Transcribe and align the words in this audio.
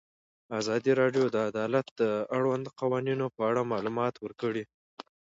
ازادي 0.59 0.91
راډیو 1.01 1.25
د 1.31 1.37
عدالت 1.49 1.87
د 2.01 2.01
اړونده 2.35 2.69
قوانینو 2.79 3.25
په 3.35 3.41
اړه 3.49 3.69
معلومات 3.73 4.15
ورکړي. 4.25 4.63